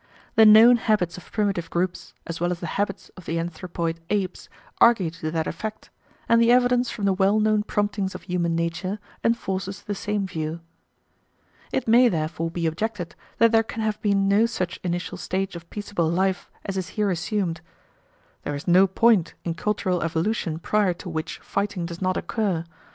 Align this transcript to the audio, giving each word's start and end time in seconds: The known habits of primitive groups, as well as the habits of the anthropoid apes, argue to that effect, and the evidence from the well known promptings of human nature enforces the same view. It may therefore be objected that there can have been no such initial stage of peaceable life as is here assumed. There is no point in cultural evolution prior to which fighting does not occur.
The 0.33 0.47
known 0.47 0.77
habits 0.77 1.15
of 1.19 1.31
primitive 1.31 1.69
groups, 1.69 2.15
as 2.25 2.39
well 2.39 2.49
as 2.51 2.59
the 2.59 2.65
habits 2.81 3.09
of 3.09 3.25
the 3.25 3.37
anthropoid 3.37 3.99
apes, 4.09 4.49
argue 4.79 5.11
to 5.11 5.29
that 5.29 5.45
effect, 5.45 5.91
and 6.27 6.41
the 6.41 6.51
evidence 6.51 6.89
from 6.89 7.05
the 7.05 7.13
well 7.13 7.39
known 7.39 7.61
promptings 7.61 8.15
of 8.15 8.23
human 8.23 8.55
nature 8.55 8.97
enforces 9.23 9.83
the 9.83 9.93
same 9.93 10.25
view. 10.25 10.59
It 11.71 11.87
may 11.87 12.09
therefore 12.09 12.49
be 12.49 12.65
objected 12.65 13.13
that 13.37 13.51
there 13.51 13.61
can 13.61 13.83
have 13.83 14.01
been 14.01 14.27
no 14.27 14.47
such 14.47 14.79
initial 14.83 15.19
stage 15.19 15.55
of 15.55 15.69
peaceable 15.69 16.09
life 16.09 16.49
as 16.65 16.77
is 16.77 16.87
here 16.97 17.11
assumed. 17.11 17.61
There 18.41 18.55
is 18.55 18.67
no 18.67 18.87
point 18.87 19.35
in 19.45 19.53
cultural 19.53 20.01
evolution 20.01 20.57
prior 20.57 20.95
to 20.95 21.09
which 21.09 21.37
fighting 21.43 21.85
does 21.85 22.01
not 22.01 22.17
occur. 22.17 22.63